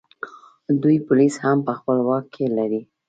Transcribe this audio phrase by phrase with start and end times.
[0.81, 2.81] دوی پولیس هم په خپل واک کې لري